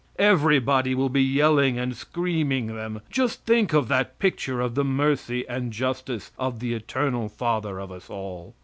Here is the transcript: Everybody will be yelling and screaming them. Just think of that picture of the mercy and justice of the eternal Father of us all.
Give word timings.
Everybody 0.17 0.95
will 0.95 1.09
be 1.09 1.21
yelling 1.21 1.77
and 1.77 1.95
screaming 1.95 2.75
them. 2.75 3.01
Just 3.11 3.45
think 3.45 3.71
of 3.71 3.87
that 3.89 4.17
picture 4.17 4.59
of 4.59 4.73
the 4.73 4.83
mercy 4.83 5.47
and 5.47 5.71
justice 5.71 6.31
of 6.39 6.59
the 6.59 6.73
eternal 6.73 7.29
Father 7.29 7.79
of 7.79 7.91
us 7.91 8.09
all. 8.09 8.55